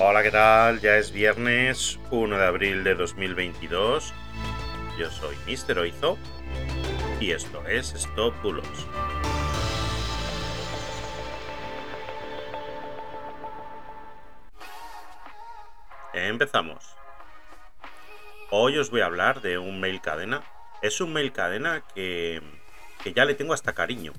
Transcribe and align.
Hola, 0.00 0.22
¿qué 0.22 0.30
tal? 0.30 0.80
Ya 0.80 0.96
es 0.96 1.10
viernes 1.10 1.98
1 2.12 2.38
de 2.38 2.46
abril 2.46 2.84
de 2.84 2.94
2022. 2.94 4.14
Yo 4.96 5.10
soy 5.10 5.34
Mr. 5.44 5.80
Oizo 5.80 6.16
y 7.18 7.32
esto 7.32 7.66
es 7.66 7.94
Stop 7.94 8.40
Bulos. 8.40 8.64
Empezamos. 16.14 16.94
Hoy 18.52 18.78
os 18.78 18.92
voy 18.92 19.00
a 19.00 19.06
hablar 19.06 19.40
de 19.42 19.58
un 19.58 19.80
mail 19.80 20.00
cadena. 20.00 20.44
Es 20.80 21.00
un 21.00 21.12
mail 21.12 21.32
cadena 21.32 21.82
que, 21.92 22.40
que 23.02 23.12
ya 23.12 23.24
le 23.24 23.34
tengo 23.34 23.52
hasta 23.52 23.72
cariño, 23.72 24.12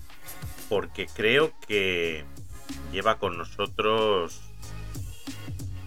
porque 0.67 1.07
creo 1.07 1.53
que 1.65 2.25
lleva 2.91 3.17
con 3.17 3.37
nosotros 3.37 4.48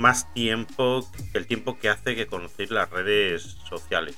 más 0.03 0.27
tiempo 0.35 1.09
que 1.31 1.39
el 1.39 1.47
tiempo 1.47 1.79
que 1.79 1.89
hace 1.89 2.17
que 2.17 2.27
conocéis 2.27 2.73
las 2.73 2.91
redes 2.91 3.43
sociales, 3.69 4.17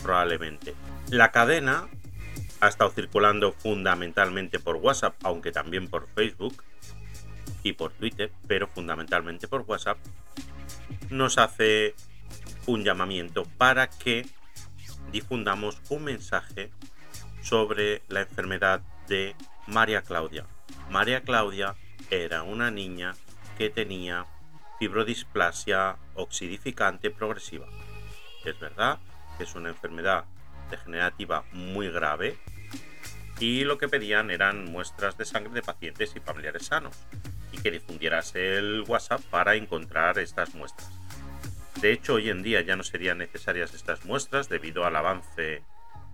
probablemente. 0.00 0.72
La 1.10 1.32
cadena 1.32 1.88
ha 2.60 2.68
estado 2.68 2.90
circulando 2.90 3.52
fundamentalmente 3.52 4.60
por 4.60 4.76
WhatsApp, 4.76 5.16
aunque 5.24 5.50
también 5.50 5.88
por 5.88 6.06
Facebook 6.14 6.62
y 7.64 7.72
por 7.72 7.90
Twitter, 7.92 8.30
pero 8.46 8.68
fundamentalmente 8.68 9.48
por 9.48 9.62
WhatsApp, 9.62 9.98
nos 11.10 11.38
hace 11.38 11.96
un 12.66 12.84
llamamiento 12.84 13.42
para 13.58 13.88
que 13.88 14.26
difundamos 15.10 15.82
un 15.88 16.04
mensaje 16.04 16.70
sobre 17.42 18.02
la 18.06 18.20
enfermedad 18.20 18.80
de 19.08 19.34
María 19.66 20.02
Claudia. 20.02 20.46
María 20.88 21.22
Claudia 21.22 21.74
era 22.10 22.44
una 22.44 22.70
niña 22.70 23.16
que 23.58 23.70
tenía 23.70 24.24
fibrodisplasia 24.78 25.96
oxidificante 26.14 27.10
progresiva. 27.10 27.66
Es 28.44 28.58
verdad 28.58 28.98
que 29.36 29.44
es 29.44 29.54
una 29.54 29.70
enfermedad 29.70 30.24
degenerativa 30.70 31.44
muy 31.52 31.90
grave 31.90 32.38
y 33.38 33.64
lo 33.64 33.78
que 33.78 33.88
pedían 33.88 34.30
eran 34.30 34.64
muestras 34.64 35.18
de 35.18 35.24
sangre 35.24 35.52
de 35.52 35.62
pacientes 35.62 36.14
y 36.16 36.20
familiares 36.20 36.66
sanos 36.66 36.96
y 37.52 37.58
que 37.58 37.70
difundieras 37.70 38.34
el 38.34 38.84
WhatsApp 38.86 39.20
para 39.30 39.54
encontrar 39.54 40.18
estas 40.18 40.54
muestras. 40.54 40.90
De 41.80 41.92
hecho, 41.92 42.14
hoy 42.14 42.30
en 42.30 42.42
día 42.42 42.62
ya 42.62 42.76
no 42.76 42.82
serían 42.82 43.18
necesarias 43.18 43.74
estas 43.74 44.04
muestras 44.04 44.48
debido 44.48 44.86
al 44.86 44.96
avance 44.96 45.62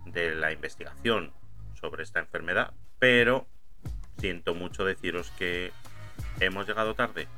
de 0.06 0.34
la 0.34 0.52
investigación 0.52 1.32
sobre 1.80 2.02
esta 2.02 2.18
enfermedad, 2.18 2.72
pero 2.98 3.46
siento 4.18 4.54
mucho 4.54 4.84
deciros 4.84 5.30
que 5.38 5.72
hemos 6.40 6.66
llegado 6.66 6.94
tarde. 6.94 7.28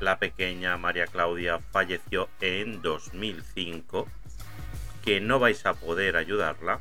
La 0.00 0.18
pequeña 0.18 0.76
María 0.76 1.06
Claudia 1.06 1.60
falleció 1.70 2.28
en 2.40 2.82
2005, 2.82 4.08
que 5.04 5.20
no 5.20 5.38
vais 5.38 5.64
a 5.66 5.74
poder 5.74 6.16
ayudarla 6.16 6.80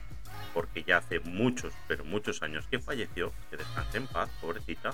porque 0.54 0.84
ya 0.84 0.98
hace 0.98 1.20
muchos, 1.20 1.74
pero 1.88 2.04
muchos 2.04 2.42
años 2.42 2.68
que 2.70 2.80
falleció, 2.80 3.32
que 3.50 3.58
descanse 3.58 3.98
en 3.98 4.08
paz, 4.08 4.30
pobrecita. 4.42 4.94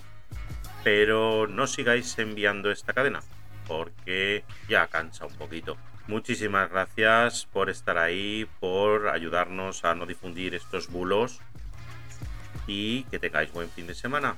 Pero 0.83 1.47
no 1.47 1.67
sigáis 1.67 2.17
enviando 2.19 2.72
esta 2.72 2.94
cadena, 2.94 3.22
porque 3.67 4.44
ya 4.69 4.88
cansa 4.88 5.25
un 5.25 5.35
poquito. 5.35 5.78
Muchísimas 6.08 6.69
gracias 6.69 7.47
por 7.52 7.69
estar 7.69 7.97
ahí, 7.97 8.47
por 8.59 9.09
ayudarnos 9.09 9.83
a 9.83 9.94
no 9.94 10.05
difundir 10.05 10.55
estos 10.55 10.89
bulos 10.89 11.41
y 12.66 13.03
que 13.05 13.19
tengáis 13.19 13.52
buen 13.52 13.69
fin 13.69 13.88
de 13.88 13.95
semana. 13.95 14.38